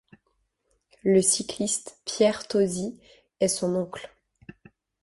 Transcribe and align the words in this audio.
Le 1.03 1.21
cycliste 1.21 1.99
Pierre 2.05 2.47
Tosi 2.47 2.99
est 3.39 3.47
son 3.47 3.75
oncle. 3.75 4.11